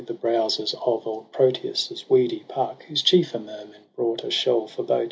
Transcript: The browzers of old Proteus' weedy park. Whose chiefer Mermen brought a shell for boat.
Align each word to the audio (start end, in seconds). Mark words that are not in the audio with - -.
The 0.03 0.15
browzers 0.15 0.73
of 0.73 1.05
old 1.05 1.31
Proteus' 1.31 2.09
weedy 2.09 2.43
park. 2.47 2.85
Whose 2.87 3.03
chiefer 3.03 3.37
Mermen 3.37 3.83
brought 3.95 4.23
a 4.23 4.31
shell 4.31 4.65
for 4.65 4.81
boat. 4.81 4.99